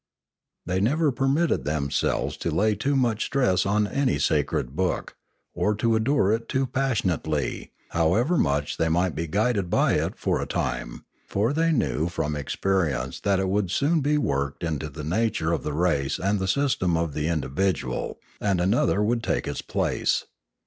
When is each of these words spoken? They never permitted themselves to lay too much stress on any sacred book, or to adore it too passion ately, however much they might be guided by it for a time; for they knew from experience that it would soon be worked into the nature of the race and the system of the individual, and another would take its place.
They 0.65 0.81
never 0.81 1.11
permitted 1.11 1.63
themselves 1.63 2.35
to 2.37 2.49
lay 2.49 2.73
too 2.73 2.95
much 2.95 3.23
stress 3.25 3.67
on 3.67 3.85
any 3.85 4.17
sacred 4.17 4.75
book, 4.75 5.15
or 5.53 5.75
to 5.75 5.95
adore 5.95 6.31
it 6.33 6.49
too 6.49 6.65
passion 6.65 7.11
ately, 7.11 7.69
however 7.89 8.35
much 8.35 8.77
they 8.77 8.89
might 8.89 9.13
be 9.13 9.27
guided 9.27 9.69
by 9.69 9.93
it 9.93 10.17
for 10.17 10.41
a 10.41 10.47
time; 10.47 11.05
for 11.27 11.53
they 11.53 11.71
knew 11.71 12.07
from 12.09 12.35
experience 12.35 13.19
that 13.19 13.39
it 13.39 13.47
would 13.49 13.69
soon 13.69 14.01
be 14.01 14.17
worked 14.17 14.63
into 14.63 14.89
the 14.89 15.03
nature 15.03 15.51
of 15.53 15.61
the 15.61 15.73
race 15.73 16.17
and 16.17 16.39
the 16.39 16.47
system 16.47 16.97
of 16.97 17.13
the 17.13 17.27
individual, 17.27 18.17
and 18.39 18.59
another 18.59 19.03
would 19.03 19.21
take 19.21 19.47
its 19.47 19.61
place. 19.61 20.25